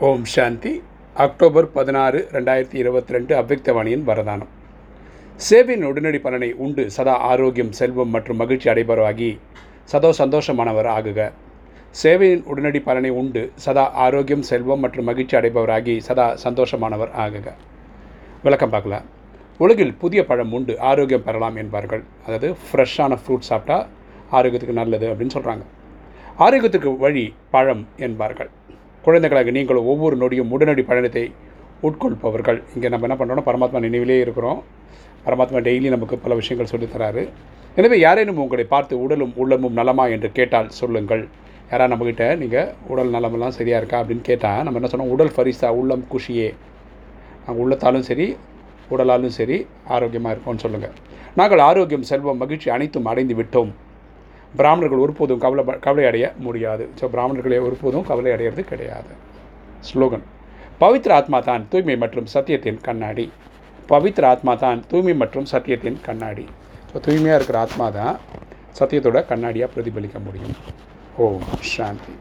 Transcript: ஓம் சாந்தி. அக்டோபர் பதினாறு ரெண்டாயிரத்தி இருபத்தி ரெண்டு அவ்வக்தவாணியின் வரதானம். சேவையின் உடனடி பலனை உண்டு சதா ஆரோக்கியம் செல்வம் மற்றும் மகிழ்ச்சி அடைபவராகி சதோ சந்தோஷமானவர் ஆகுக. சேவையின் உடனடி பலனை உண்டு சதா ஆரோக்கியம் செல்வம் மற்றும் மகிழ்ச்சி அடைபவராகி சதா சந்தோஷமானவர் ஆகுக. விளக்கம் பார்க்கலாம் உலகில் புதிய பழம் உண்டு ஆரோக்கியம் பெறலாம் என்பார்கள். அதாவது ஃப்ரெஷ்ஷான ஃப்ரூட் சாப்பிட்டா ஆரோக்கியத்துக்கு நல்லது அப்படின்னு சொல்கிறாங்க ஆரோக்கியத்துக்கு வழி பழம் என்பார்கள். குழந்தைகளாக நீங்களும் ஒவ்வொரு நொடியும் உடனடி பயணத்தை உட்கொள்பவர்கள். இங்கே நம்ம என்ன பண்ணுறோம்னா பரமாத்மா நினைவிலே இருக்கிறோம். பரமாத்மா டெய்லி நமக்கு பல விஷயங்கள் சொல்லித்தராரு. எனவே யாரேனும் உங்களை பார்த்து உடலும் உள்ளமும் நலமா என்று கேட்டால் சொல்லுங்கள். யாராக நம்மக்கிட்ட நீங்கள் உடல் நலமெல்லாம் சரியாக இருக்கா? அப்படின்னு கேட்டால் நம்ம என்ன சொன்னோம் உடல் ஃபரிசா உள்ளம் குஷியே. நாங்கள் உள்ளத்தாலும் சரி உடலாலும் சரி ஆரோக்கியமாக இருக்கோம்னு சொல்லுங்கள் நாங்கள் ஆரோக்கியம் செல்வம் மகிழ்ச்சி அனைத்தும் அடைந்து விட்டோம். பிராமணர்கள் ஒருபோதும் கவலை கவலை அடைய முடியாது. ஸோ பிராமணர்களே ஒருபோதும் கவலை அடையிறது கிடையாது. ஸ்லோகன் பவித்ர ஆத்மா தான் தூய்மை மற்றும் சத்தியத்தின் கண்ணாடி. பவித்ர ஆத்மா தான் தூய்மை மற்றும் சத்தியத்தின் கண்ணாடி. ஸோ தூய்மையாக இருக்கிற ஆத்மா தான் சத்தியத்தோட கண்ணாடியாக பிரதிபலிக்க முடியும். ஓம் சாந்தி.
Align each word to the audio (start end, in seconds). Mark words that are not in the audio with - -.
ஓம் 0.00 0.22
சாந்தி. 0.24 0.70
அக்டோபர் 1.24 1.66
பதினாறு 1.74 2.18
ரெண்டாயிரத்தி 2.34 2.76
இருபத்தி 2.82 3.12
ரெண்டு 3.14 3.32
அவ்வக்தவாணியின் 3.40 4.04
வரதானம். 4.08 4.48
சேவையின் 5.46 5.84
உடனடி 5.88 6.18
பலனை 6.26 6.48
உண்டு 6.64 6.84
சதா 6.90 7.14
ஆரோக்கியம் 7.30 7.72
செல்வம் 7.78 8.10
மற்றும் 8.14 8.38
மகிழ்ச்சி 8.42 8.68
அடைபவராகி 8.72 9.28
சதோ 9.92 10.10
சந்தோஷமானவர் 10.20 10.88
ஆகுக. 10.94 11.28
சேவையின் 12.02 12.44
உடனடி 12.52 12.80
பலனை 12.88 13.10
உண்டு 13.22 13.42
சதா 13.64 13.84
ஆரோக்கியம் 14.04 14.46
செல்வம் 14.50 14.82
மற்றும் 14.84 15.08
மகிழ்ச்சி 15.10 15.36
அடைபவராகி 15.40 15.96
சதா 16.08 16.26
சந்தோஷமானவர் 16.44 17.12
ஆகுக. 17.24 17.46
விளக்கம் 18.46 18.72
பார்க்கலாம் 18.74 19.06
உலகில் 19.66 19.94
புதிய 20.04 20.24
பழம் 20.30 20.54
உண்டு 20.58 20.76
ஆரோக்கியம் 20.92 21.26
பெறலாம் 21.28 21.60
என்பார்கள். 21.64 22.04
அதாவது 22.26 22.50
ஃப்ரெஷ்ஷான 22.64 23.20
ஃப்ரூட் 23.24 23.48
சாப்பிட்டா 23.50 23.78
ஆரோக்கியத்துக்கு 24.38 24.80
நல்லது 24.82 25.08
அப்படின்னு 25.12 25.36
சொல்கிறாங்க 25.38 25.66
ஆரோக்கியத்துக்கு 26.46 26.92
வழி 27.06 27.26
பழம் 27.50 27.84
என்பார்கள். 28.08 28.50
குழந்தைகளாக 29.06 29.52
நீங்களும் 29.56 29.88
ஒவ்வொரு 29.92 30.16
நொடியும் 30.22 30.52
உடனடி 30.56 30.82
பயணத்தை 30.90 31.24
உட்கொள்பவர்கள். 31.86 32.58
இங்கே 32.74 32.88
நம்ம 32.92 33.06
என்ன 33.08 33.16
பண்ணுறோம்னா 33.20 33.44
பரமாத்மா 33.48 33.78
நினைவிலே 33.86 34.18
இருக்கிறோம். 34.24 34.60
பரமாத்மா 35.26 35.60
டெய்லி 35.68 35.88
நமக்கு 35.94 36.16
பல 36.24 36.34
விஷயங்கள் 36.40 36.70
சொல்லித்தராரு. 36.72 37.22
எனவே 37.78 37.96
யாரேனும் 38.06 38.42
உங்களை 38.44 38.64
பார்த்து 38.74 38.94
உடலும் 39.04 39.34
உள்ளமும் 39.42 39.76
நலமா 39.80 40.04
என்று 40.14 40.28
கேட்டால் 40.38 40.70
சொல்லுங்கள். 40.80 41.24
யாராக 41.70 41.90
நம்மக்கிட்ட 41.92 42.24
நீங்கள் 42.42 42.70
உடல் 42.92 43.12
நலமெல்லாம் 43.16 43.54
சரியாக 43.58 43.80
இருக்கா? 43.82 44.00
அப்படின்னு 44.02 44.24
கேட்டால் 44.30 44.64
நம்ம 44.66 44.78
என்ன 44.80 44.90
சொன்னோம் 44.92 45.12
உடல் 45.14 45.34
ஃபரிசா 45.36 45.68
உள்ளம் 45.80 46.04
குஷியே. 46.12 46.48
நாங்கள் 47.44 47.62
உள்ளத்தாலும் 47.64 48.06
சரி 48.08 48.26
உடலாலும் 48.94 49.34
சரி 49.38 49.56
ஆரோக்கியமாக 49.94 50.32
இருக்கோம்னு 50.34 50.64
சொல்லுங்கள் 50.64 50.94
நாங்கள் 51.38 51.62
ஆரோக்கியம் 51.68 52.06
செல்வம் 52.10 52.40
மகிழ்ச்சி 52.42 52.68
அனைத்தும் 52.74 53.08
அடைந்து 53.10 53.34
விட்டோம். 53.38 53.70
பிராமணர்கள் 54.58 55.02
ஒருபோதும் 55.04 55.42
கவலை 55.44 55.62
கவலை 55.86 56.04
அடைய 56.10 56.26
முடியாது. 56.46 56.84
ஸோ 56.98 57.04
பிராமணர்களே 57.14 57.58
ஒருபோதும் 57.66 58.06
கவலை 58.10 58.30
அடையிறது 58.34 58.62
கிடையாது. 58.72 59.12
ஸ்லோகன் 59.88 60.24
பவித்ர 60.82 61.12
ஆத்மா 61.20 61.38
தான் 61.48 61.62
தூய்மை 61.72 61.96
மற்றும் 62.02 62.28
சத்தியத்தின் 62.34 62.80
கண்ணாடி. 62.86 63.26
பவித்ர 63.90 64.24
ஆத்மா 64.32 64.54
தான் 64.64 64.80
தூய்மை 64.90 65.14
மற்றும் 65.22 65.48
சத்தியத்தின் 65.52 65.98
கண்ணாடி. 66.06 66.46
ஸோ 66.90 66.98
தூய்மையாக 67.06 67.38
இருக்கிற 67.40 67.58
ஆத்மா 67.64 67.88
தான் 67.98 68.16
சத்தியத்தோட 68.80 69.20
கண்ணாடியாக 69.30 69.72
பிரதிபலிக்க 69.74 70.18
முடியும். 70.26 70.56
ஓம் 71.24 71.48
சாந்தி. 71.74 72.14